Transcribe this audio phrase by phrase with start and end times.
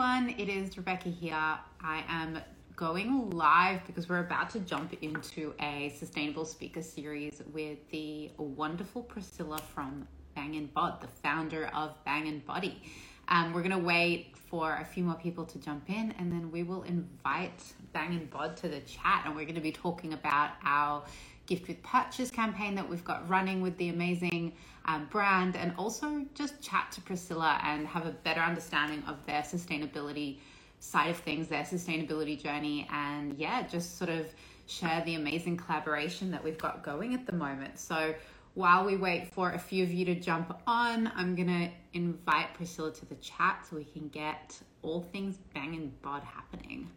[0.00, 0.34] everyone.
[0.38, 1.34] It is Rebecca here.
[1.34, 2.38] I am
[2.74, 9.02] going live because we're about to jump into a sustainable speaker series with the wonderful
[9.02, 12.82] Priscilla from Bangn Bod, the founder of Bangn Body.
[13.28, 16.50] Um, we're going to wait for a few more people to jump in and then
[16.50, 17.62] we will invite
[17.92, 21.04] Bangn Bod to the chat and we're going to be talking about our
[21.44, 24.54] gift with purchase campaign that we've got running with the amazing
[24.90, 29.42] um, brand and also just chat to Priscilla and have a better understanding of their
[29.42, 30.38] sustainability
[30.80, 34.26] side of things, their sustainability journey, and yeah, just sort of
[34.66, 37.78] share the amazing collaboration that we've got going at the moment.
[37.78, 38.14] So
[38.54, 42.92] while we wait for a few of you to jump on, I'm gonna invite Priscilla
[42.92, 46.90] to the chat so we can get all things Bangn Bod happening.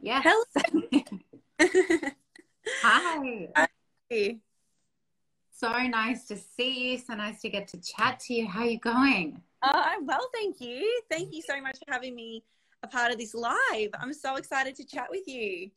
[0.00, 0.24] Yes.
[0.24, 1.02] Hello.
[2.82, 3.48] Hi.
[4.10, 4.40] Hi.
[5.62, 6.98] So nice to see you.
[6.98, 8.48] So nice to get to chat to you.
[8.48, 9.40] How are you going?
[9.62, 11.02] Uh, I'm well, thank you.
[11.08, 12.42] Thank you so much for having me
[12.82, 13.90] a part of this live.
[13.94, 15.70] I'm so excited to chat with you.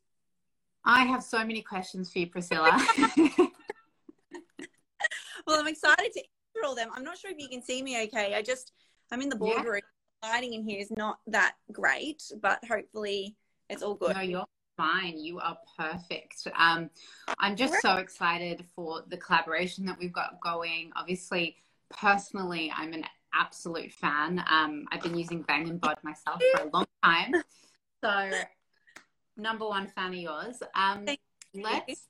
[0.85, 2.83] I have so many questions for you, Priscilla.
[5.45, 6.89] well, I'm excited to answer all them.
[6.95, 8.33] I'm not sure if you can see me okay.
[8.33, 8.71] I just,
[9.11, 9.81] I'm in the boardroom.
[10.23, 10.31] Yeah.
[10.31, 13.35] Lighting in here is not that great, but hopefully
[13.69, 14.15] it's all good.
[14.15, 14.45] No, you're
[14.77, 15.17] fine.
[15.17, 16.47] You are perfect.
[16.57, 16.89] Um,
[17.39, 20.91] I'm just so excited for the collaboration that we've got going.
[20.95, 21.57] Obviously,
[21.89, 24.43] personally, I'm an absolute fan.
[24.49, 27.33] Um, I've been using Bangn Bod myself for a long time.
[28.03, 28.31] So,
[29.37, 30.63] number one fan of yours.
[30.75, 31.05] Um,
[31.53, 32.07] let's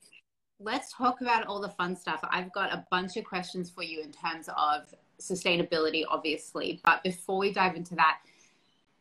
[0.59, 2.19] let's talk about all the fun stuff.
[2.29, 6.81] I've got a bunch of questions for you in terms of sustainability, obviously.
[6.83, 8.19] But before we dive into that,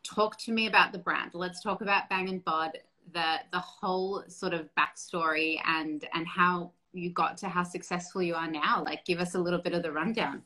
[0.03, 1.31] talk to me about the brand.
[1.35, 2.79] Let's talk about Bangn Bod
[3.13, 8.35] the the whole sort of backstory and and how you got to how successful you
[8.35, 8.83] are now.
[8.85, 10.43] Like, give us a little bit of the rundown.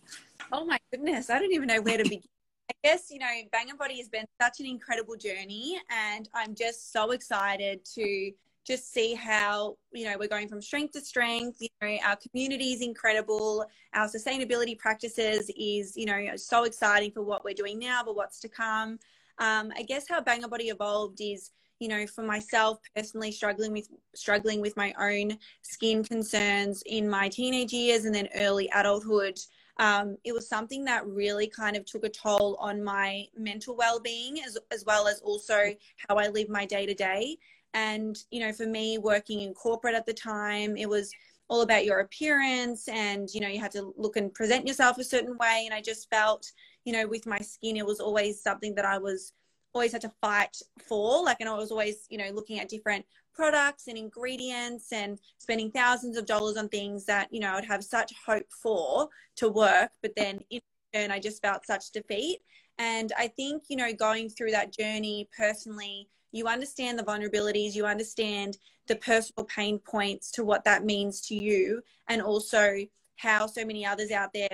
[0.50, 2.23] Oh my goodness, I don't even know where to begin.
[2.70, 6.92] I guess you know, Bangn Body has been such an incredible journey, and I'm just
[6.92, 8.33] so excited to
[8.67, 11.61] just see how you know we're going from strength to strength.
[11.61, 13.65] You know, our community is incredible.
[13.94, 18.41] Our sustainability practices is you know so exciting for what we're doing now, but what's
[18.41, 18.99] to come.
[19.38, 23.89] Um, I guess how Bangn Body evolved is you know for myself personally struggling with
[24.15, 29.39] struggling with my own skin concerns in my teenage years and then early adulthood
[29.81, 34.41] um, it was something that really kind of took a toll on my mental well-being
[34.41, 35.72] as, as well as also
[36.09, 37.37] how i live my day to day
[37.75, 41.12] and you know for me working in corporate at the time it was
[41.49, 45.05] all about your appearance and you know you had to look and present yourself a
[45.05, 45.62] certain way.
[45.65, 46.50] And i just felt
[46.84, 49.33] you know with my skin it was always something that i was
[49.75, 50.56] always had to fight
[50.87, 51.23] for.
[51.23, 55.71] Like, and I was always, you know, looking at different products and ingredients and spending
[55.71, 59.91] thousands of dollars on things that, you know, I'd have such hope for to work.
[60.03, 60.61] But then in
[60.93, 62.41] turn, I just felt such defeat.
[62.79, 67.87] And I think, you know, going through that journey personally, you understand the vulnerabilities, you
[67.87, 72.77] understand the personal pain points to what that means to you, and also
[73.17, 74.49] how so many others out there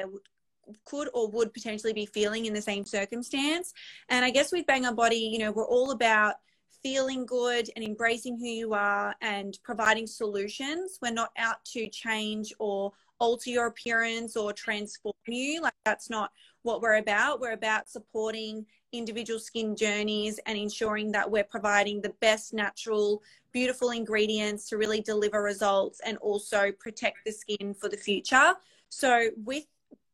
[0.85, 3.73] could or would potentially be feeling in the same circumstance.
[4.09, 6.37] And I guess with Bangn Body, you know, we're all about
[6.83, 10.99] feeling good and embracing who you are and providing solutions.
[11.01, 15.63] We're not out to change or alter your appearance or transform you.
[15.63, 16.31] Like that's not
[16.63, 17.41] what we're about.
[17.41, 23.91] We're about supporting individual skin journeys and ensuring that we're providing the best natural, beautiful
[23.91, 28.55] ingredients to really deliver results and also protect the skin for the future.
[28.91, 29.65] So with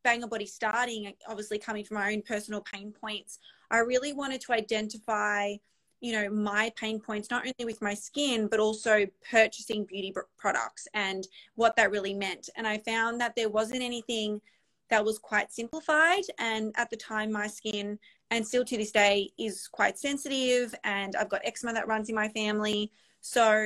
[0.03, 3.39] Bangn Body starting, obviously coming from my own personal pain points,
[3.69, 5.55] I really wanted to identify,
[5.99, 10.87] you know, my pain points, not only with my skin, but also purchasing beauty products
[10.93, 12.49] and what that really meant.
[12.55, 14.41] And I found that there wasn't anything
[14.89, 16.23] that was quite simplified.
[16.37, 17.97] And at the time, my skin,
[18.29, 20.75] and still to this day, is quite sensitive.
[20.83, 22.91] And I've got eczema that runs in my family.
[23.21, 23.65] So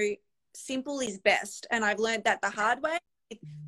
[0.53, 1.65] simple is best.
[1.71, 2.99] And I've learned that the hard way,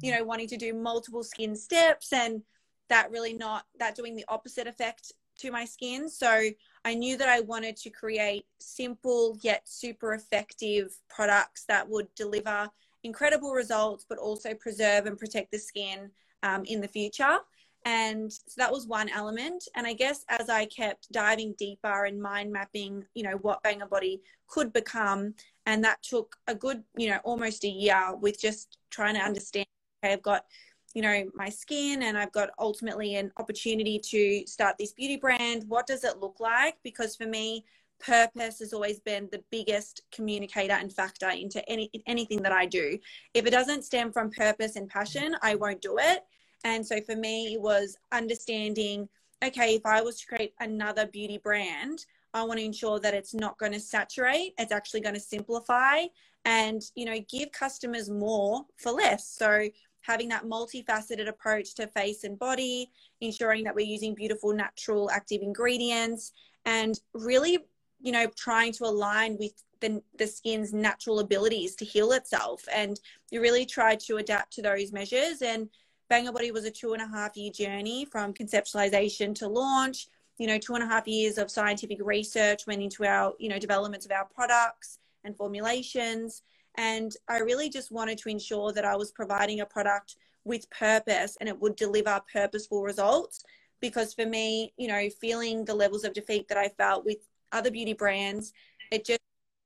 [0.02, 2.44] you know, wanting to do multiple skin steps and
[2.90, 6.10] that really not that doing the opposite effect to my skin.
[6.10, 6.50] So
[6.84, 12.70] I knew that I wanted to create simple yet super effective products that would deliver
[13.04, 16.10] incredible results, but also preserve and protect the skin
[16.44, 17.40] um, in the future.
[17.86, 19.64] And so that was one element.
[19.76, 23.82] And I guess as I kept diving deeper and mind mapping, you know, what Bangn
[23.90, 25.36] Body could become,
[25.66, 29.68] and that took a good, you know, almost a year with just trying to understand.
[30.04, 30.46] Okay, I've got
[30.94, 35.64] you know my skin and i've got ultimately an opportunity to start this beauty brand.
[35.68, 36.76] What does it look like?
[36.84, 37.66] Because for me
[38.00, 42.98] purpose has always been the biggest communicator and factor into any anything that i do.
[43.34, 46.24] If it doesn't stem from purpose and passion i won't do it.
[46.64, 49.08] And so for me it was understanding
[49.44, 53.34] okay if i was to create another beauty brand I want to ensure that it's
[53.34, 56.04] not going to saturate, it's actually going to simplify
[56.46, 59.28] and, you know, give customers more for less.
[59.28, 59.68] So
[60.08, 62.90] having that multifaceted approach to face and body,
[63.20, 66.32] ensuring that we're using beautiful natural active ingredients
[66.66, 67.60] and really,
[68.02, 69.52] you know, trying to align with
[69.82, 72.64] the, the skin's natural abilities to heal itself.
[72.74, 73.00] And
[73.32, 75.42] you really try to adapt to those measures.
[75.42, 75.70] And
[76.10, 80.08] Bang Body was a two and a half year journey from conceptualization to launch.
[80.38, 83.60] You know, two and a half years of scientific research went into our, you know,
[83.60, 86.44] developments of our products and formulations.
[86.78, 91.38] And I really just wanted to ensure that I was providing a product with purpose
[91.40, 93.44] and it would deliver purposeful results.
[93.82, 97.18] Because for me, you know, feeling the levels of defeat that I felt with
[97.52, 98.54] other beauty brands,
[98.92, 99.20] it just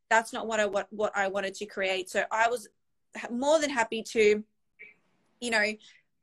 [0.09, 2.09] that's not what I what what I wanted to create.
[2.09, 2.67] So I was
[3.29, 4.43] more than happy to,
[5.39, 5.65] you know,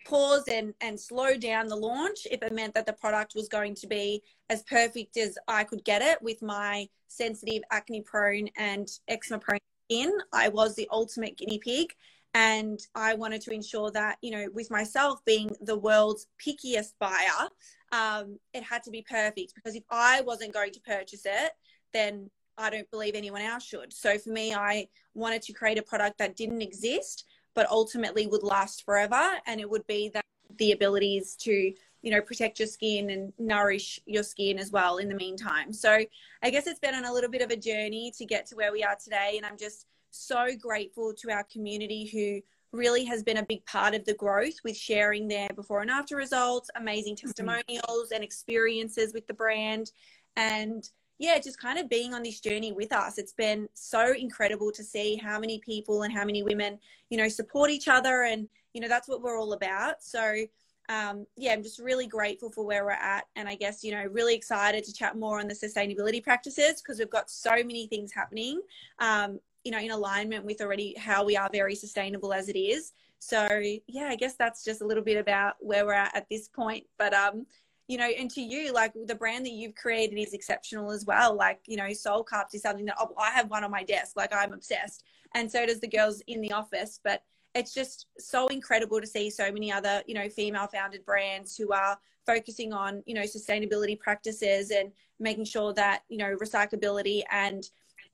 [0.07, 3.75] pause and and slow down the launch if it meant that the product was going
[3.77, 8.89] to be as perfect as I could get it with my sensitive, acne prone and
[9.09, 9.59] eczema prone
[9.89, 10.13] skin.
[10.33, 11.95] I was the ultimate guinea pig.
[12.35, 17.49] And I wanted to ensure that, you know, with myself being the world's pickiest buyer,
[17.91, 21.53] um, it had to be perfect because if I wasn't going to purchase it,
[21.93, 23.93] then I don't believe anyone else should.
[23.93, 27.25] So for me, I wanted to create a product that didn't exist,
[27.55, 29.31] but ultimately would last forever.
[29.47, 30.25] And it would be that
[30.59, 31.73] the abilities to,
[32.09, 35.75] you know, protect your skin and nourish your skin as well in the meantime.
[35.75, 36.03] So
[36.43, 38.73] I guess it's been on a little bit of a journey to get to where
[38.73, 39.35] we are today.
[39.37, 42.41] And I'm just so grateful to our community who
[42.75, 46.17] really has been a big part of the growth with sharing their before and after
[46.17, 47.27] results, amazing mm-hmm.
[47.27, 49.93] testimonials and experiences with the brand.
[50.35, 50.89] And
[51.19, 53.19] yeah, just kind of being on this journey with us.
[53.19, 56.79] It's been so incredible to see how many people and how many women,
[57.11, 58.23] you know, support each other.
[58.23, 60.03] And, you know, that's what we're all about.
[60.03, 60.47] So,
[60.89, 63.27] um, yeah, I'm just really grateful for where we're at.
[63.37, 66.99] And I guess, you know, really excited to chat more on the sustainability practices because
[66.99, 68.61] we've got so many things happening,
[68.99, 72.93] um, you know, in alignment with already how we are very sustainable as it is.
[73.19, 73.47] So,
[73.87, 76.87] yeah, I guess that's just a little bit about where we're at at this point.
[76.99, 77.45] But, um,
[77.87, 81.35] you know, and to you, like the brand that you've created is exceptional as well.
[81.35, 84.17] Like, you know, SoL Cups is something that oh, I have one on my desk.
[84.17, 85.05] Like, I'm obsessed.
[85.35, 87.01] And so does the girls in the office.
[87.03, 87.23] But
[87.55, 91.73] it's just so incredible to see so many other, you know, female founded brands who
[91.73, 97.71] are focusing on, you know, sustainability practices and making sure that, you know, recyclability and,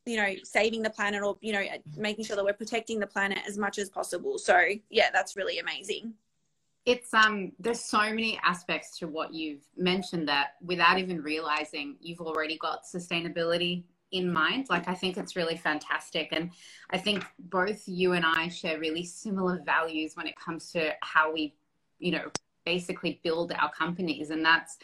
[0.07, 1.63] you know, saving the planet or, you know,
[1.97, 4.39] making sure that we're protecting the planet as much as possible.
[4.39, 4.61] So,
[4.91, 6.15] yeah, that's really amazing
[6.87, 12.21] it's um there's so many aspects to what you've mentioned that without even realizing you've
[12.21, 14.67] already got sustainability in mind.
[14.71, 16.29] Like i think it's really fantastic.
[16.33, 16.51] And
[16.91, 21.33] i think both you and i share really similar values when it comes to how
[21.33, 21.55] we
[21.99, 22.31] you know
[22.65, 24.31] basically build our companies.
[24.31, 24.79] And that's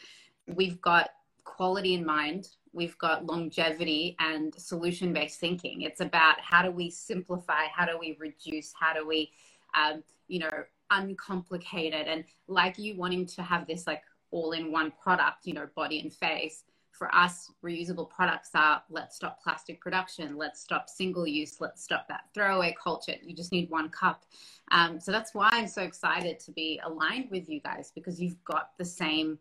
[0.47, 1.11] we've got
[1.45, 5.83] quality in mind we've got longevity and solution based thinking.
[5.83, 9.33] It's about how do we simplify how do we reduce how do we
[9.75, 10.51] um, you know
[10.91, 15.69] uncomplicated and like you wanting to have this like all in one product, you know,
[15.75, 16.65] body and face.
[17.01, 22.07] For us, reusable products are let's stop plastic production, let's stop single use, let's stop
[22.09, 23.15] that throwaway culture.
[23.23, 24.27] You just need one cup.
[24.71, 28.45] Um, so that's why I'm so excited to be aligned with you guys because you've
[28.45, 29.39] got the same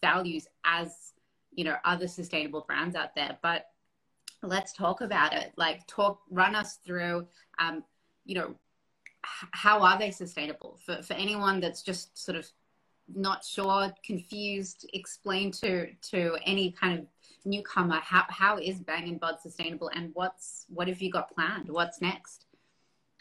[0.00, 1.12] values as
[1.52, 3.36] you know other sustainable brands out there.
[3.42, 3.66] But
[4.42, 5.52] let's talk about it.
[5.56, 7.26] Like talk, run us through.
[7.58, 7.84] Um,
[8.24, 8.54] you know,
[9.20, 12.50] how are they sustainable for, for anyone that's just sort of
[13.14, 17.06] not sure confused explain to to any kind of
[17.44, 21.68] newcomer how, how is bang and bud sustainable and what's what have you got planned?
[21.68, 22.46] What's next?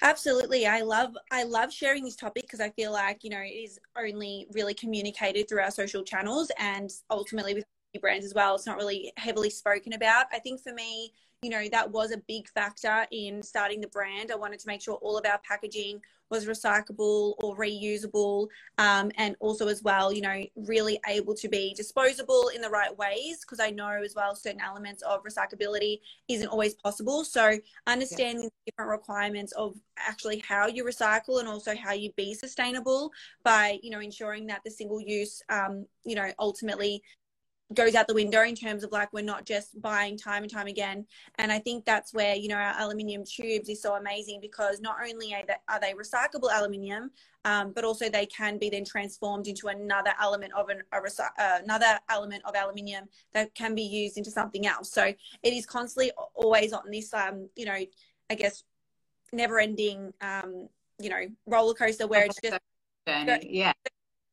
[0.02, 0.66] Absolutely.
[0.66, 3.80] I love i love sharing this topic because i feel like you know it is
[3.98, 7.66] only really communicated through our social channels and ultimately with
[8.00, 11.68] brands as well it's not really heavily spoken about i think for me you know,
[11.72, 14.32] that was a big factor in starting the brand.
[14.32, 19.36] I wanted to make sure all of our packaging was recyclable or reusable, um, and
[19.40, 23.40] also as well, you know, really able to be disposable in the right ways.
[23.42, 27.26] Because I know as well, certain elements of recyclability isn't always possible.
[27.26, 27.58] So
[27.88, 28.50] understanding yeah.
[28.68, 33.12] different requirements of actually how you recycle and also how you be sustainable
[33.44, 37.02] by, you know, ensuring that the single use, um, you know, ultimately
[37.74, 40.68] goes out the window in terms of like we're not just buying time and time
[40.68, 41.06] again.
[41.36, 44.98] And i think that's where you know our aluminium tubes is so amazing because not
[45.02, 47.12] only are they, are they recyclable aluminium
[47.44, 51.60] um, but also they can be then transformed into another element of an, a, uh,
[51.64, 54.92] another element of aluminium that can be used into something else.
[54.92, 57.78] So it is constantly always on this um, you know
[58.30, 58.64] i guess
[59.34, 60.68] never ending um,
[61.00, 62.58] you know roller coaster where it's just
[63.08, 63.74] yeah.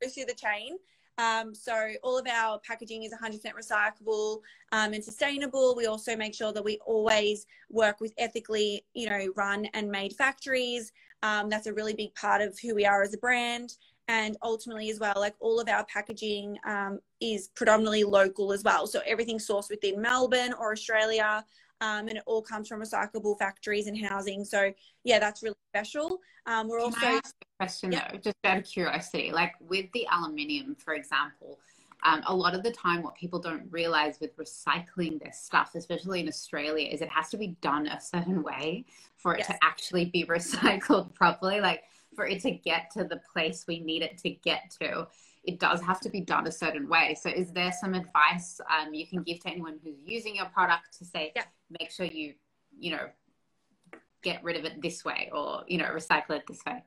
[0.02, 0.76] goes through the chain
[1.18, 5.74] Um, so all of our packaging is 100% recyclable um, and sustainable.
[5.76, 10.14] We also make sure that we always work with ethically, you know, run and made
[10.14, 10.92] factories.
[11.24, 13.74] Um, that's a really big part of who we are as a brand.
[14.06, 18.86] And ultimately, as well, like all of our packaging um, is predominantly local as well.
[18.86, 21.44] So everything sourced within Melbourne or Australia.
[21.80, 24.44] Um, and it all comes from recyclable factories and housing.
[24.44, 24.72] So
[25.04, 26.20] yeah, that's really special.
[26.46, 28.08] Um, we're Can also I ask a question Yeah.
[28.10, 31.58] though, just out of curiosity, like with the aluminium, for example,
[32.04, 36.20] um, a lot of the time, what people don't realize with recycling their stuff, especially
[36.20, 38.84] in Australia, is it has to be done a certain way
[39.16, 41.60] for it to actually be recycled properly.
[41.60, 45.08] Like for it to get to the place we need it to get to,
[45.44, 47.16] it does have to be done a certain way.
[47.20, 50.96] So, is there some advice um, you can give to anyone who's using your product
[50.98, 51.44] to say, Yeah.
[51.80, 52.34] make sure you,
[52.78, 53.08] you know,
[54.22, 56.82] get rid of it this way or, you know, recycle it this way?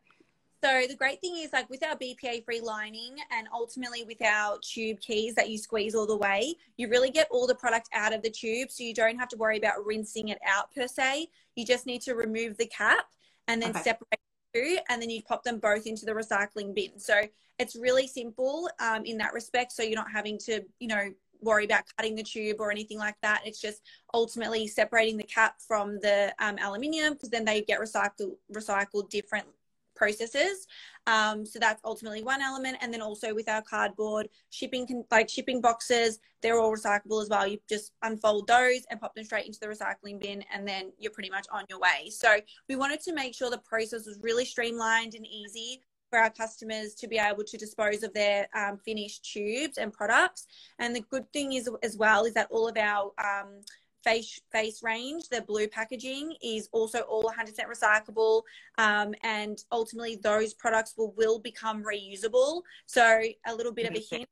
[0.63, 4.59] So the great thing is like with our BPA free lining and ultimately with our
[4.61, 8.13] tube keys that you squeeze all the way, you really get all the product out
[8.13, 8.69] of the tube.
[8.69, 11.29] So you don't have to worry about rinsing it out per se.
[11.55, 13.07] You just need to remove the cap
[13.47, 13.81] and then Okay.
[13.81, 14.19] separate
[14.53, 16.97] and then you pop them both into the recycling bin.
[16.97, 17.21] So
[17.59, 19.71] it's really simple um, in that respect.
[19.71, 23.15] So you're not having to, you know, worry about cutting the tube or anything like
[23.21, 23.41] that.
[23.45, 23.81] It's just
[24.13, 29.47] ultimately separating the cap from the um, aluminium because then they get recycled recycled different
[29.95, 30.67] processes.
[31.07, 32.77] Um, so that's ultimately one element.
[32.81, 37.29] And then also with our cardboard shipping, con- like shipping boxes, they're all recyclable as
[37.29, 37.47] well.
[37.47, 41.11] You just unfold those and pop them straight into the recycling bin, and then you're
[41.11, 42.09] pretty much on your way.
[42.09, 42.37] So
[42.69, 45.81] we wanted to make sure the process was really streamlined and easy
[46.11, 50.45] for our customers to be able to dispose of their um, finished tubes and products.
[50.77, 53.61] And the good thing is as well is that all of our um,
[54.03, 58.43] face face range, the blue packaging is also all 100% recyclable,
[58.77, 62.61] um, and ultimately those products will will become reusable.
[62.85, 64.29] So a little bit of a hint,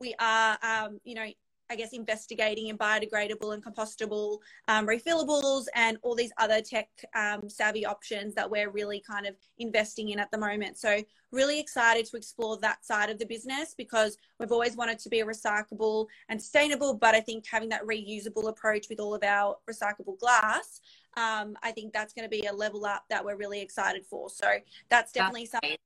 [0.00, 1.28] we are, um, you know.
[1.70, 7.48] I guess investigating in biodegradable and compostable um, refillables and all these other tech um,
[7.48, 10.78] savvy options that we're really kind of investing in at the moment.
[10.78, 11.00] So
[11.32, 15.22] really excited to explore that side of the business because we've always wanted to be
[15.22, 20.18] recyclable and sustainable, but I think having that reusable approach with all of our recyclable
[20.18, 20.80] glass,
[21.16, 24.28] um, I think that's going to be a level up that we're really excited for.
[24.28, 24.46] So
[24.88, 25.76] that's definitely something.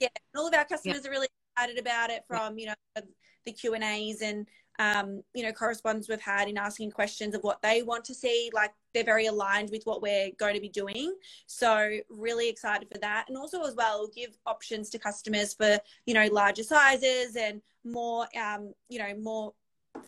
[0.00, 3.04] Yeah, all of our customers are really excited about it from you know the,
[3.44, 4.46] the Q and A's and
[4.78, 8.50] um, you know correspondence we've had in asking questions of what they want to see.
[8.52, 11.14] Like they're very aligned with what we're going to be doing.
[11.46, 16.14] So really excited for that, and also as well, give options to customers for you
[16.14, 19.52] know larger sizes and more um, you know more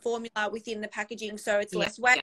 [0.02, 2.22] formula within the packaging, so it's Yeah, less waste.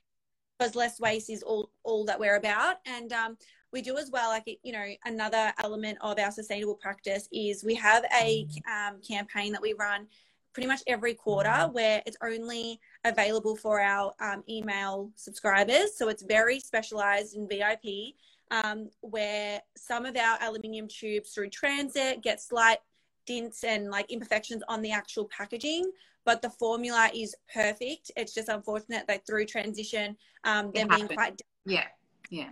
[0.60, 3.38] Because less waste is all all that we're about, and um,
[3.71, 4.29] we do as well.
[4.29, 9.51] Like you know, another element of our sustainable practice is we have a um, campaign
[9.53, 10.07] that we run
[10.53, 15.98] pretty much every quarter where it's only available for our um, email subscribers.
[15.98, 18.15] So it's very specialized in VIP,
[18.51, 22.79] um, where some of our aluminium tubes through transit get slight
[23.25, 25.91] dints and like imperfections on the actual packaging.
[26.25, 28.12] But the formula is perfect.
[28.15, 31.86] It's just unfortunate that through transition, um, them being quite Yeah,
[32.29, 32.50] yeah.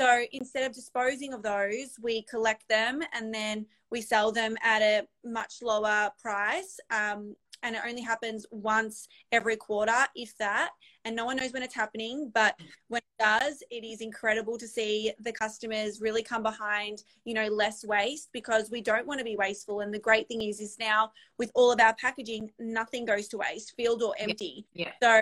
[0.00, 4.82] So instead of disposing of those, we collect them and then we sell them at
[4.82, 6.78] a much lower price.
[6.90, 10.70] Um, and it only happens once every quarter, if that.
[11.04, 12.54] And no one knows when it's happening, but
[12.86, 17.48] when it does, it is incredible to see the customers really come behind, you know,
[17.48, 19.80] less waste because we don't want to be wasteful.
[19.80, 23.38] And the great thing is, is now with all of our packaging, nothing goes to
[23.38, 24.64] waste, filled or empty.
[24.74, 24.92] yeah.
[25.02, 25.20] So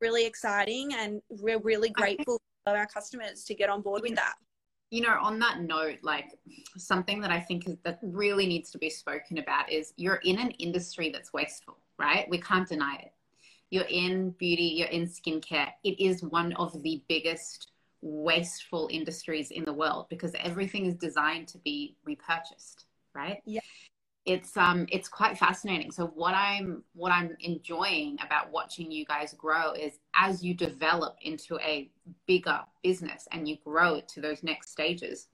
[0.00, 4.34] really exciting, and we're really grateful our customers to get on board with that.
[4.90, 6.38] you know on that note like
[6.76, 10.38] something that i think is, that really needs to be spoken about is you're in
[10.38, 13.12] an industry that's wasteful right we can't deny it
[13.70, 19.64] you're in beauty you're in skincare it is one of the biggest wasteful industries in
[19.64, 23.60] the world because everything is designed to be repurchased right Yeah.
[24.26, 25.90] It's um it's quite fascinating.
[25.90, 31.16] So what i'm what i'm enjoying about watching you guys grow is as you develop
[31.22, 31.90] into a
[32.26, 35.28] bigger business and you grow it to those next stages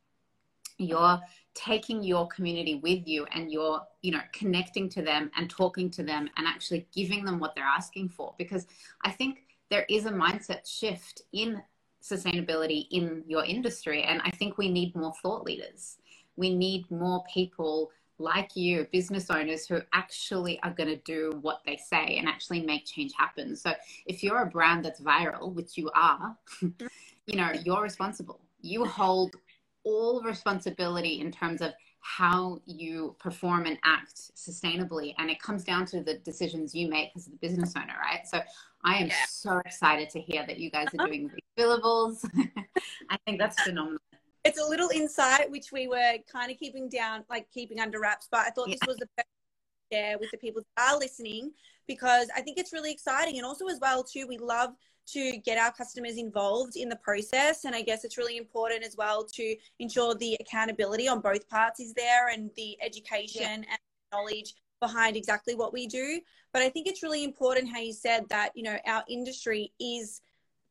[0.80, 1.20] you're
[1.54, 6.02] taking your community with you and you're you know connecting to them and talking to
[6.02, 8.34] them and actually giving them what they're asking for.
[8.38, 8.66] Because
[9.04, 11.62] i think there is a mindset shift in
[12.02, 15.98] sustainability in your industry and i think we need more thought leaders.
[16.36, 21.60] We need more people like you business owners who actually are going to do what
[21.64, 23.72] they say and actually make change happen so
[24.06, 26.36] if you're a brand that's viral which you are
[27.26, 29.34] you know you're responsible you hold
[29.84, 35.14] all responsibility in terms of how you perform and act sustainably.
[35.18, 38.26] And it comes down to the decisions you make as the business owner, right?
[38.26, 38.40] So
[38.84, 39.14] I am yeah.
[39.28, 41.06] so excited to hear that you guys are uh-huh.
[41.06, 42.24] doing refillables.
[43.10, 44.00] I think that's phenomenal.
[44.44, 48.28] It's a little insight which we were kind of keeping down, like keeping under wraps,
[48.30, 48.76] but I thought yeah.
[48.80, 49.28] this was the best
[49.92, 51.52] share with the people that are listening
[51.86, 53.36] because I think it's really exciting.
[53.36, 54.70] And also as well too, we love
[55.08, 57.64] to get our customers involved in the process.
[57.64, 61.80] And I guess it's really important as well to ensure the accountability on both parts
[61.80, 63.56] is there and the education yeah.
[63.70, 63.78] and
[64.12, 66.20] knowledge behind exactly what we do.
[66.52, 70.20] But I think it's really important how you said that, you know, our industry is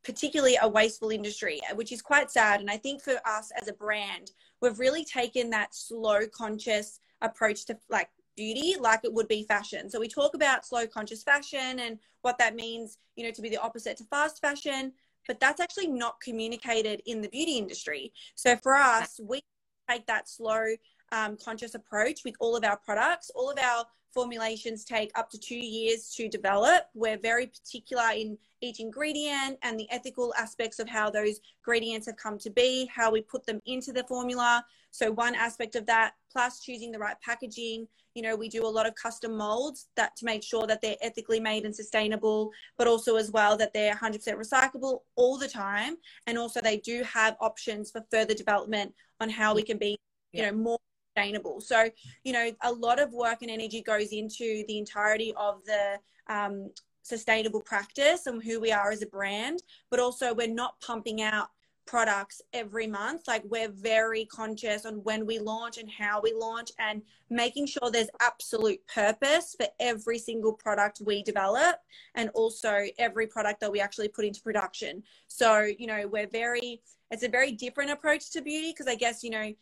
[0.03, 2.61] particularly a wasteful industry, which is quite sad.
[2.61, 7.65] And I think for us as a brand, we've really taken that slow, conscious approach
[7.65, 9.89] to like beauty like it would be fashion.
[9.89, 13.49] So we talk about slow conscious fashion and what that means, you know, to be
[13.49, 14.93] the opposite to fast fashion,
[15.27, 18.13] but that's actually not communicated in the beauty industry.
[18.35, 19.41] So for us, we
[19.89, 20.63] take that slow
[21.11, 23.31] um, conscious approach with all of our products.
[23.35, 26.83] All of our formulations take up to two years to develop.
[26.93, 32.17] We're very particular in each ingredient and the ethical aspects of how those ingredients have
[32.17, 34.65] come to be, how we put them into the formula.
[34.91, 37.87] So, one aspect of that, plus choosing the right packaging.
[38.15, 40.97] You know, we do a lot of custom molds that to make sure that they're
[41.01, 45.95] ethically made and sustainable, but also as well that they're 100% recyclable all the time.
[46.25, 49.97] And also, they do have options for further development on how we can be,
[50.31, 50.79] you know, more
[51.19, 51.61] sustainable.
[51.61, 51.89] So,
[52.23, 55.97] you know, a lot of work and energy goes into the entirety of the
[56.27, 56.69] um,
[57.03, 61.49] sustainable practice and who we are as a brand, but also we're not pumping out
[61.87, 63.23] products every month.
[63.27, 67.89] Like we're very conscious on when we launch and how we launch and making sure
[67.91, 71.77] there's absolute purpose for every single product we develop
[72.13, 75.01] and also every product that we actually put into production.
[75.27, 79.23] So, you know, we're very, it's a very different approach to beauty because I guess,
[79.23, 79.53] you know,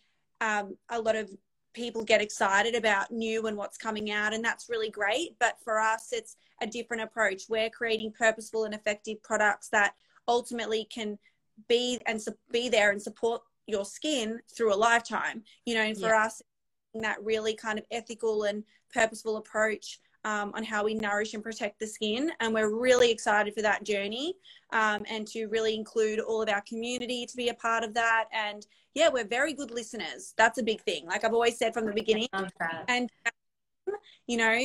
[0.41, 1.29] um, a lot of
[1.77, 5.37] people get excited about new and what's coming out, and that's really great.
[5.39, 7.43] But for us, it's a different approach.
[7.47, 9.93] We're creating purposeful and effective products that
[10.27, 11.19] ultimately can
[11.69, 12.19] be and
[12.51, 15.43] be there and support your skin through a lifetime.
[15.65, 16.25] You know, and for yeah.
[16.25, 16.41] us,
[16.95, 21.79] that really kind of ethical and purposeful approach um, on how we nourish and protect
[21.79, 22.31] the skin.
[22.39, 24.33] And we're really excited for that journey
[24.73, 28.25] um, and to really include all of our community to be a part of that.
[28.33, 28.65] And
[28.97, 30.33] yeah, we're very good listeners.
[30.37, 31.05] That's a big thing.
[31.05, 32.27] Like I've always said from the beginning.
[32.87, 33.11] And,
[34.25, 34.59] you know,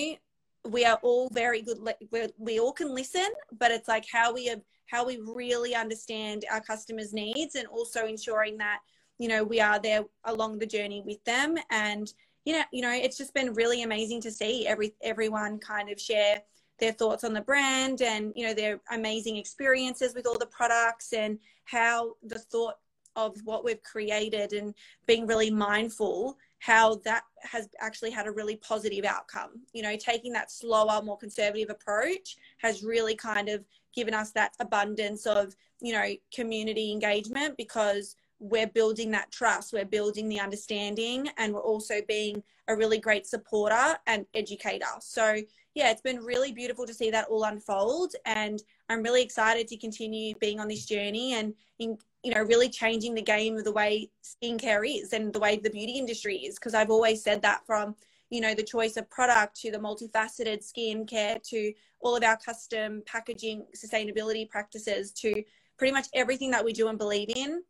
[0.70, 1.78] we are all very good.
[2.10, 6.46] we we all can listen, but it's like how we have, how we really understand
[6.50, 8.78] our customers' needs and also ensuring that,
[9.18, 11.58] you know, we are there along the journey with them.
[11.70, 12.10] And,
[12.46, 16.00] you know, you know, it's just been really amazing to see every everyone kind of
[16.00, 16.40] share
[16.80, 21.12] their thoughts on the brand and you know their amazing experiences with all the products
[21.12, 22.76] and how the thought
[23.16, 24.74] of what we've created and
[25.06, 29.50] being really mindful how that has actually had a really positive outcome.
[29.72, 34.52] You know, taking that slower, more conservative approach has really kind of given us that
[34.60, 41.28] abundance of, you know, community engagement because we're building that trust, we're building the understanding,
[41.36, 44.86] and we're also being a really great supporter and educator.
[45.00, 45.38] So,
[45.74, 48.14] yeah, it's been really beautiful to see that all unfold.
[48.24, 52.68] And I'm really excited to continue being on this journey and in, you know, really
[52.68, 56.56] changing the game of the way skincare is and the way the beauty industry is.
[56.56, 57.96] Because I've always said that from,
[58.30, 63.02] you know, the choice of product to the multifaceted skincare to all of our custom
[63.06, 65.42] packaging sustainability practices to
[65.78, 67.62] pretty much everything that we do and believe in.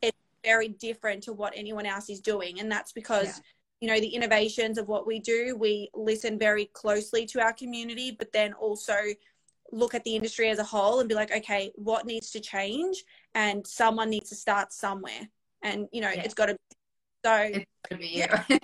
[0.00, 2.60] It's very different to what anyone else is doing.
[2.60, 3.42] And that's because, yeah.
[3.80, 8.10] you know, the innovations of what we do, we listen very closely to our community,
[8.10, 8.94] but then also
[9.72, 13.04] look at the industry as a whole and be like, okay, what needs to change?
[13.34, 15.28] And someone needs to start somewhere.
[15.62, 16.22] And, you know, yeah.
[16.22, 16.56] it's got to
[17.24, 18.44] so it's got to be yeah.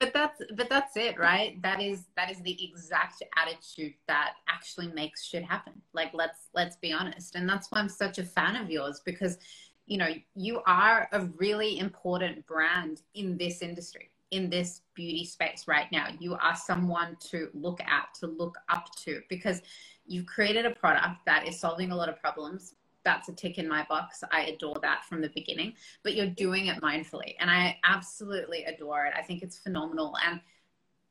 [0.00, 4.88] but that's but that's it right that is that is the exact attitude that actually
[4.88, 8.56] makes shit happen like let's let's be honest and that's why i'm such a fan
[8.56, 9.38] of yours because
[9.86, 15.68] you know you are a really important brand in this industry in this beauty space
[15.68, 19.62] right now you are someone to look at to look up to because
[20.06, 22.74] you've created a product that is solving a lot of problems.
[23.04, 24.22] That's a tick in my box.
[24.30, 29.06] I adore that from the beginning but you're doing it mindfully and i absolutely adore
[29.06, 29.12] it.
[29.16, 30.40] I think it's phenomenal and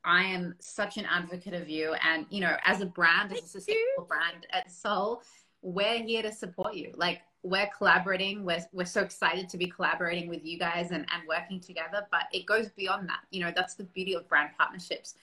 [0.03, 3.47] i am such an advocate of you and you know as a brand as a
[3.47, 5.21] sustainable brand at SoL
[5.61, 6.91] we're here to support you.
[6.95, 8.43] Like we're collaborating.
[8.43, 12.23] We're, we're so excited to be collaborating with you guys and, and working together but
[12.31, 13.21] it goes beyond that.
[13.31, 15.15] You know that's the beauty of brand partnerships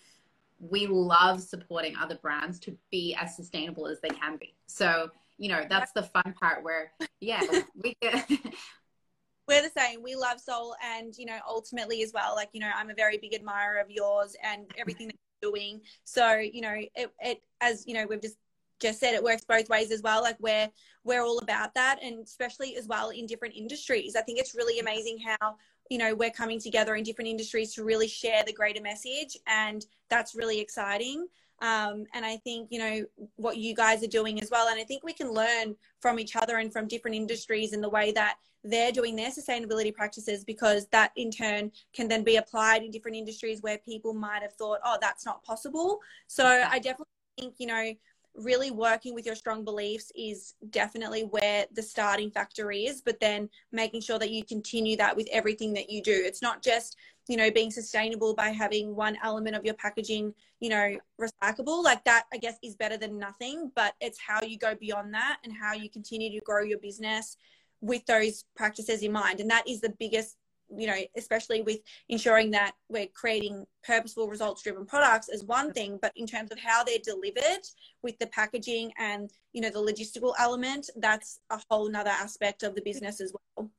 [0.59, 4.55] we love supporting other brands to be as sustainable as they can be.
[4.67, 7.43] So, you know, that's the fun part where, yeah,
[7.83, 8.29] we get,
[9.49, 10.03] we're the same.
[10.03, 12.35] We love SoL, and you know, ultimately as well.
[12.37, 15.81] Like you know, I'm a very big admirer of yours and everything that you're doing.
[16.05, 18.37] So you know, it, it as you know, we've just
[18.81, 20.23] just said it works both ways as well.
[20.23, 20.69] Like we're
[21.05, 24.15] we're all about that, and especially as well in different industries.
[24.15, 25.57] I think it's really amazing how
[25.91, 29.85] you know we're coming together in different industries to really share the greater message, and
[30.09, 31.27] that's really exciting.
[31.61, 33.05] Um, and I think you know
[33.37, 36.37] what you guys are doing as well, and I think we can learn from each
[36.37, 40.87] other and from different industries in the way that they're doing their sustainability practices because
[40.89, 44.81] that in turn can then be applied in different industries where people might have thought,
[44.85, 46.01] oh, that's not possible.
[46.27, 47.07] So I definitely
[47.39, 47.93] think, you know,
[48.39, 53.49] really working with your strong beliefs is definitely where the starting factor is but then
[53.73, 56.23] making sure that you continue that with everything that you do.
[56.25, 56.97] It's not just
[57.29, 61.83] you know being sustainable by having one element of your packaging you know recyclable.
[61.83, 65.39] Like that i guess is better than nothing but it's how you go beyond that
[65.45, 67.37] and how you continue to grow your business
[67.81, 69.41] with those practices in mind.
[69.41, 70.37] And that is the biggest
[70.77, 71.79] you know, especially with
[72.09, 76.59] ensuring that we're creating purposeful results driven products is one thing, but in terms of
[76.59, 77.63] how they're delivered
[78.03, 82.75] with the packaging and, you know, the logistical element, that's a whole nother aspect of
[82.75, 83.71] the business as well.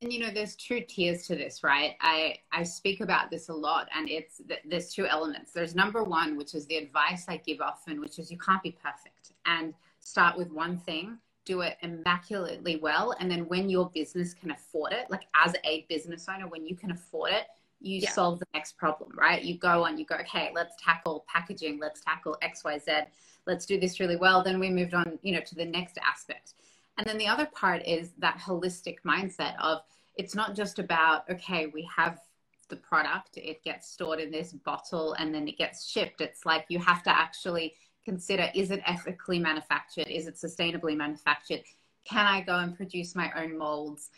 [0.00, 1.94] And you know, there's two tiers to this, right?
[2.00, 5.52] I I speak about this a lot, and it's there's two elements.
[5.52, 8.76] There's number one, which is the advice I give often, which is you can't be
[8.82, 13.14] perfect, and start with one thing do it immaculately well.
[13.18, 16.76] And then when your business can afford it, like as a business owner, when you
[16.76, 17.46] can afford it,
[17.80, 18.10] you yeah.
[18.10, 19.42] solve the next problem, right?
[19.42, 23.06] You go on, you go, okay, let's tackle packaging, let's tackle XYZ,
[23.46, 24.42] let's do this really well.
[24.42, 26.54] Then we moved on, you know, to the next aspect.
[26.96, 29.80] And then the other part is that holistic mindset of
[30.16, 32.20] it's not just about, okay, we have
[32.68, 36.20] the product, it gets stored in this bottle and then it gets shipped.
[36.20, 40.08] It's like you have to actually consider is it ethically manufactured?
[40.08, 41.62] Is it sustainably manufactured?
[42.04, 44.10] Can I go and produce my own molds?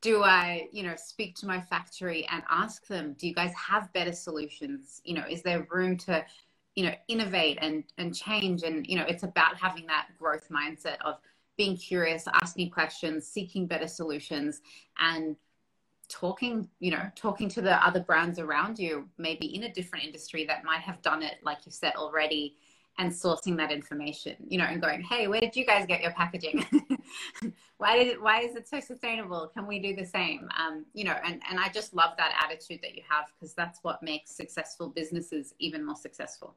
[0.00, 3.92] Do I, you know, speak to my factory and ask them, do you guys have
[3.92, 5.00] better solutions?
[5.04, 6.24] You know, is there room to,
[6.76, 8.62] you know, innovate and, and change?
[8.62, 11.16] And, you know, it's about having that growth mindset of
[11.56, 14.60] being curious, asking questions, seeking better solutions,
[15.00, 15.36] and
[16.08, 20.44] talking you know talking to the other brands around you maybe in a different industry
[20.46, 22.56] that might have done it like you said already
[22.98, 26.12] and sourcing that information, you know, and going, hey, where did you guys get your
[26.12, 26.66] packaging?
[27.78, 29.50] why did it, why is it so sustainable?
[29.54, 30.48] Can we do the same?
[30.58, 33.78] Um, you know, and, and I just love that attitude that you have because that's
[33.82, 36.56] what makes successful businesses even more successful.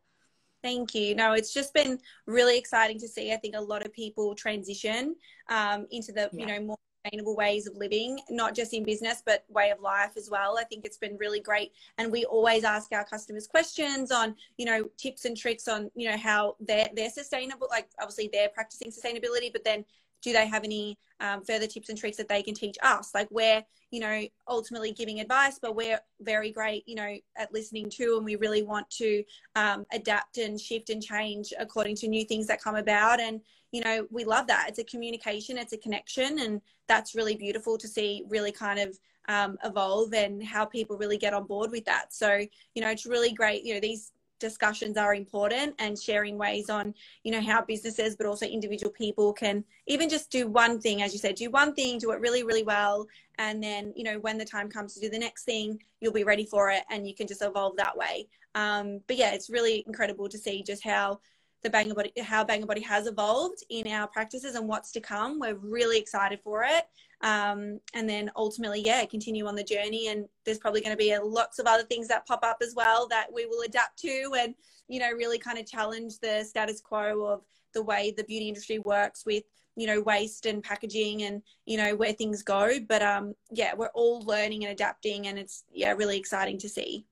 [0.64, 1.16] Thank you.
[1.16, 3.34] No, it's just been really exciting to see.
[3.34, 5.16] I think a lot of people transition
[5.50, 6.40] um, into the, yeah.
[6.40, 10.12] you know, more sustainable ways of living, not just in business, but way of life
[10.18, 10.58] as well.
[10.58, 11.72] I think it's been really great.
[11.98, 16.10] And we always ask our customers questions on, you know, tips and tricks on, you
[16.10, 17.68] know, how they're, they're sustainable.
[17.70, 19.86] Like obviously they're practicing sustainability, but then
[20.22, 23.12] do they have any um, further tips and tricks that they can teach us?
[23.14, 27.90] Like we're, you know, ultimately giving advice, but we're very great, you know, at listening
[27.92, 29.24] to, and we really want to
[29.56, 33.20] um, adapt and shift and change according to new things that come about.
[33.20, 34.66] And you know, we love that.
[34.68, 38.26] It's a communication, it's a connection, and that's really beautiful to see.
[38.28, 42.14] Really kind of um, evolve and how people really get on board with that.
[42.14, 43.64] So, you know, it's really great.
[43.64, 48.26] You know, these discussions are important and sharing ways on you know how businesses but
[48.26, 51.98] also individual people can even just do one thing as you said do one thing
[51.98, 55.10] do it really really well and then you know when the time comes to do
[55.10, 58.28] the next thing you'll be ready for it and you can just evolve that way
[58.56, 61.20] um, but yeah it's really incredible to see just how
[61.64, 65.40] the Bang Body, how Bang Body has evolved in our practices and what's to come.
[65.40, 66.86] We're really excited for it.
[67.24, 70.08] Um, and then ultimately, yeah, continue on the journey.
[70.08, 73.08] And there's probably going to be lots of other things that pop up as well
[73.10, 74.56] that we will adapt to and,
[74.88, 77.42] you know, really kind of challenge the status quo of
[77.74, 79.44] the way the beauty industry works with,
[79.76, 82.80] you know, waste and packaging and, you know, where things go.
[82.88, 87.06] But um, yeah, we're all learning and adapting and it's, yeah, really exciting to see.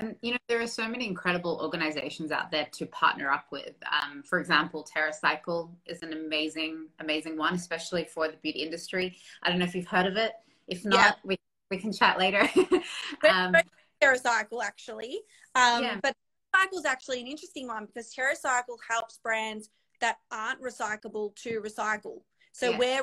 [0.00, 3.74] And you know, there are so many incredible organizations out there to partner up with.
[3.90, 9.16] Um, for example, TerraCycle is an amazing, amazing one, especially for the beauty industry.
[9.42, 10.32] I don't know if you've heard of it.
[10.66, 11.12] If not, yeah.
[11.24, 11.38] we
[11.70, 12.40] we can chat later.
[13.28, 13.54] um,
[14.02, 15.20] TerraCycle actually,
[15.54, 15.98] um, yeah.
[16.02, 16.14] but
[16.54, 22.20] TerraCycle is actually an interesting one because TerraCycle helps brands that aren't recyclable to recycle.
[22.52, 22.78] So yeah.
[22.78, 23.02] where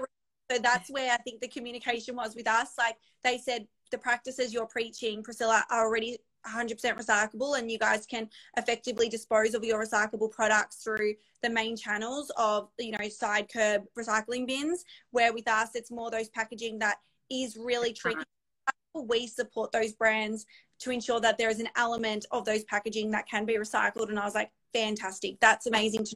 [0.51, 2.73] so that's where I think the communication was with us.
[2.77, 8.05] Like they said, the practices you're preaching, Priscilla, are already 100% recyclable and you guys
[8.05, 13.47] can effectively dispose of your recyclable products through the main channels of you know side
[13.51, 16.97] curb recycling bins where with us it's more those packaging that
[17.31, 18.21] is really tricky.
[18.93, 20.45] We support those brands
[20.79, 24.19] to ensure that there is an element of those packaging that can be recycled and
[24.19, 25.39] i was like fantastic.
[25.39, 26.15] That's amazing to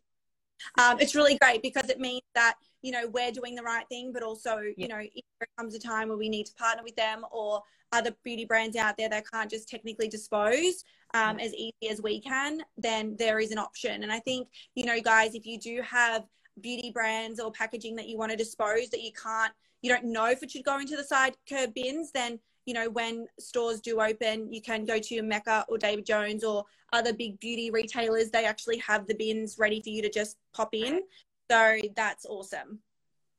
[0.77, 4.11] um, it's really great because it means that you know we're doing the right thing
[4.13, 6.95] but also you know if there comes a time where we need to partner with
[6.95, 7.61] them or
[7.91, 10.83] other beauty brands out there that can't just technically dispose
[11.15, 14.03] um, as easy as we can then there is an option.
[14.03, 16.25] And i think you know guys if you do have
[16.61, 20.25] beauty brands or packaging that you want to dispose that you can't you don't know
[20.29, 24.01] if it should go into the side curb bins then you know when stores do
[24.01, 28.29] open you can go to your mecca or david jones or other big beauty retailers.
[28.29, 31.01] They actually have the bins ready for you to just pop in
[31.49, 32.79] so that's awesome.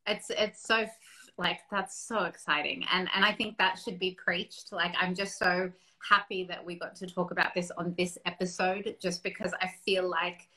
[0.07, 0.87] It's it's so
[1.39, 2.85] like that's so exciting.
[2.93, 4.73] And and i think that should be preached.
[4.73, 5.71] Like i'm just so
[6.09, 10.09] happy that we got to talk about this on this episode just because i feel
[10.09, 10.49] like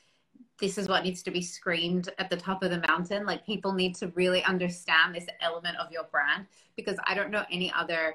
[0.58, 3.26] this is what needs to be screamed at the top of the mountain.
[3.26, 7.44] Like people need to really understand this element of your brand because i don't know
[7.50, 8.14] any other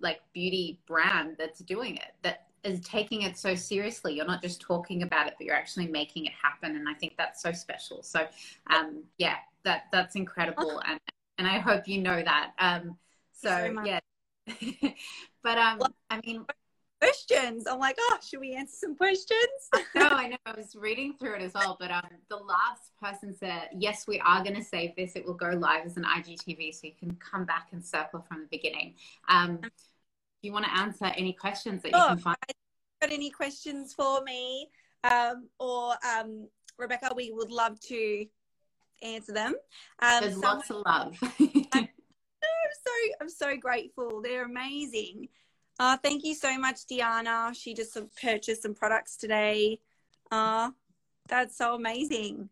[0.00, 4.14] like beauty brand that's doing it that is taking it so seriously.
[4.14, 7.14] You're not just talking about it but you're actually making it happen and i think
[7.16, 8.02] that's so special.
[8.02, 8.26] So
[8.68, 11.00] um yeah that that's incredible and
[11.38, 12.52] and i hope you know that.
[12.58, 12.96] Um
[13.32, 14.00] so so yeah.
[15.42, 16.44] But um i mean
[17.00, 17.66] questions.
[17.66, 19.70] I'm like oh should we answer some questions?
[19.94, 20.36] No i know.
[20.46, 24.18] I was reading through it as well but um the last person said yes we
[24.20, 25.12] are going to save this.
[25.14, 28.40] It will go live as an igtv so you can come back and circle from
[28.40, 28.94] the beginning.
[29.28, 29.70] Um do
[30.42, 32.36] you want to answer any questions that you Oh, can find
[33.02, 34.68] got any questions for me
[35.04, 38.24] um, or um, rebecca we would love to
[39.02, 39.54] answer them
[40.00, 41.16] um, there's someone- lots of love
[41.72, 41.88] I'm
[42.84, 44.20] so I'm so grateful.
[44.22, 45.28] They're amazing.
[45.78, 47.52] Uh, thank you so much, Diana.
[47.54, 49.78] She just purchased some products today.
[50.30, 50.70] Uh,
[51.28, 52.48] that's so amazing.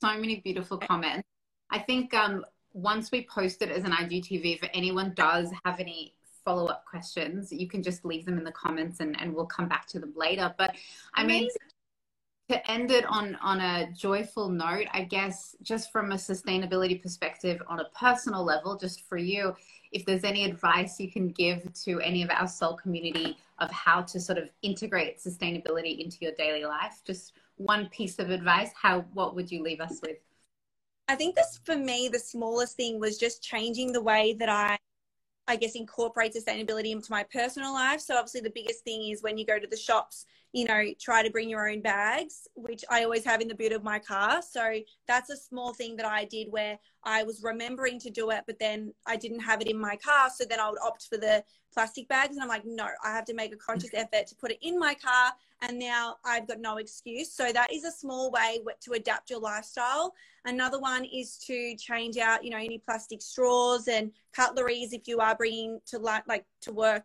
[0.00, 1.26] so many beautiful comments.
[1.70, 6.12] I think um, once we post it as an IGTV, if anyone does have any
[6.44, 9.68] follow up questions, you can just leave them in the comments and, and we'll come
[9.68, 10.52] back to them later.
[10.58, 10.74] But
[11.14, 11.56] I mean, Amazing.
[12.50, 17.62] to end it on, on a joyful note, I guess just from a sustainability perspective,
[17.68, 19.54] on a personal level, just for you,
[19.92, 24.02] if there's any advice you can give to any of our SoL community of how
[24.02, 29.04] to sort of integrate sustainability into your daily life, just one piece of advice, how
[29.14, 30.16] what would you leave us with?
[31.06, 34.78] I think this for me, the smallest thing was just changing the way that I,
[35.46, 38.00] I guess, incorporate sustainability into my personal life.
[38.00, 41.22] So obviously, the biggest thing is when you go to the shops, you know, try
[41.22, 44.40] to bring your own bags, which I always have in the boot of my car.
[44.40, 48.44] So that's a small thing that I did where I was remembering to do it,
[48.46, 50.30] but then I didn't have it in my car.
[50.34, 53.24] So then I would opt for the plastic bags, and I'm like, no, I have
[53.26, 55.32] to make a conscious effort to put it in my car.
[55.66, 57.32] And now I've got no excuse.
[57.32, 60.12] So that is a small way to adapt your lifestyle.
[60.44, 65.20] Another one is to change out, you know, any plastic straws and cutleries if you
[65.20, 67.04] are bringing to li- like to work.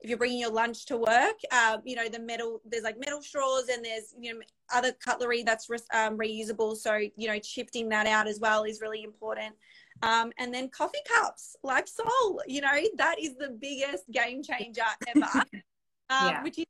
[0.00, 3.22] If you're bringing your lunch to work, um, you know, the metal, there's like metal
[3.22, 4.40] straws and there's, you know,
[4.74, 6.76] other cutlery that's re- um, reusable.
[6.76, 9.54] So, you know, shifting that out as well is really important.
[10.02, 14.82] Um, and then coffee cups, like SoL, you know, that is the biggest game changer
[15.06, 15.44] ever, um,
[16.10, 16.42] Yeah.
[16.42, 16.66] which is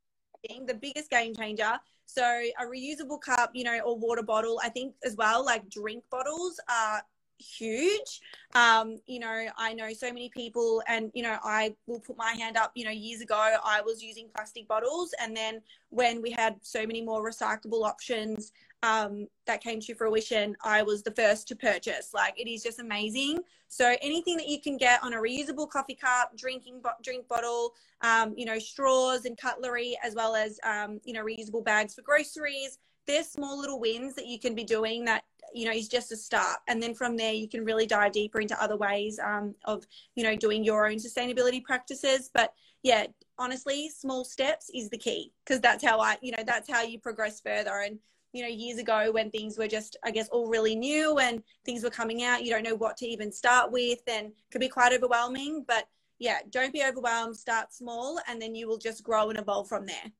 [0.49, 1.79] the biggest game changer.
[2.05, 4.59] So a reusable cup, you know, or water bottle.
[4.63, 7.01] I think as well, like drink bottles are
[7.39, 8.21] huge.
[8.53, 12.33] Um, you know, I know so many people, and you know, I will put my
[12.33, 12.71] hand up.
[12.75, 16.85] You know, years ago, I was using plastic bottles, and then when we had so
[16.85, 18.51] many more recyclable options
[18.83, 22.13] um, that came to fruition, I was the first to purchase.
[22.13, 23.39] Like, it is just amazing.
[23.69, 27.73] So anything that you can get on a reusable coffee cup, drinking bo- drink bottle,
[28.01, 32.01] um, you know, straws and cutlery, as well as um, you know, reusable bags for
[32.03, 32.77] groceries.
[33.07, 36.17] There's small little wins that you can be doing that you know is just a
[36.17, 39.85] start, and then from there you can really dive deeper into other ways um, of
[40.15, 42.29] you know doing your own sustainability practices.
[42.33, 43.07] But yeah,
[43.39, 46.99] honestly, small steps is the key because that's how I, you know, that's how you
[46.99, 47.79] progress further.
[47.79, 47.97] And
[48.33, 51.83] you know, years ago when things were just, I guess, all really new and things
[51.83, 54.91] were coming out, you don't know what to even start with and could be quite
[54.91, 55.63] overwhelming.
[55.67, 55.87] But
[56.19, 59.85] yeah, don't be overwhelmed, start small, and then you will just grow and evolve from
[59.85, 60.11] there.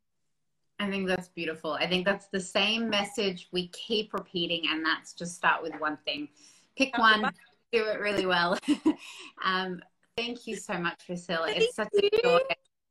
[0.80, 1.74] I think that's beautiful.
[1.74, 5.98] I think that's the same message we keep repeating, and that's just start with one
[6.06, 6.28] thing.
[6.76, 7.32] Pick one,
[7.72, 8.58] do it really well.
[9.46, 9.82] um,
[10.18, 11.50] thank you so much, Priscilla.
[11.50, 12.40] It's such a joy.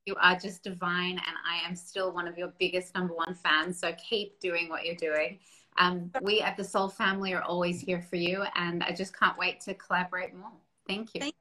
[0.06, 3.78] You are just divine, and I am still one of your biggest number one fans.
[3.78, 5.38] So keep doing what you're doing.
[5.78, 9.38] Um, we at the SoL Family are always here for you, and I just can't
[9.38, 10.50] wait to collaborate more.
[10.86, 11.20] Thank you.
[11.20, 11.34] Thank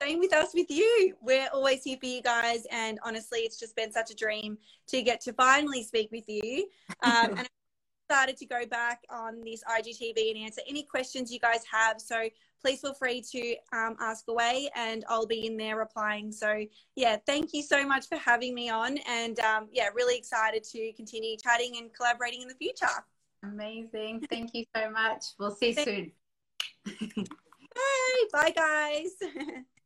[0.00, 3.74] same with us with you we're always here for you guys and honestly it's just
[3.74, 6.68] been such a dream to get to finally speak with you
[7.02, 7.48] um, and
[8.08, 12.28] started to go back on this igtv and answer any questions you guys have so
[12.60, 16.64] please feel free to um, ask away and i'll be in there replying so
[16.96, 20.92] yeah thank you so much for having me on and um, yeah really excited to
[20.94, 22.86] continue chatting and collaborating in the future
[23.42, 24.26] Amazing.
[24.28, 25.24] Thank you so much.
[25.38, 26.12] We'll see you soon.
[26.86, 28.24] Bye.
[28.32, 29.10] Bye, guys.